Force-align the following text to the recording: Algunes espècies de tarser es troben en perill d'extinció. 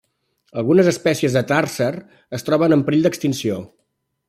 Algunes 0.61 0.89
espècies 0.91 1.35
de 1.39 1.43
tarser 1.51 1.91
es 2.39 2.47
troben 2.49 2.77
en 2.79 2.83
perill 2.89 3.07
d'extinció. 3.09 3.61